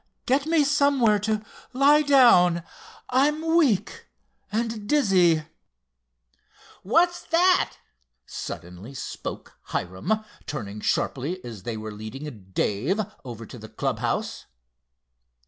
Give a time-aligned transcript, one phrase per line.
[0.25, 2.63] "Get me somewhere to lie down.
[3.11, 4.07] I'm weak
[4.51, 5.43] and dizzy."
[6.81, 7.75] "What's that!"
[8.25, 14.47] suddenly spoke Hiram, turning sharply as they were leading Dave over to the club house.